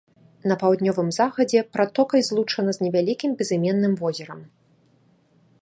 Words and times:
На 0.51 0.55
паўднёвым 0.61 1.09
захадзе 1.19 1.59
пратокай 1.77 2.21
злучана 2.31 2.71
з 2.79 2.87
невялікім 2.87 3.31
безыменным 3.43 3.93
возерам. 4.01 4.39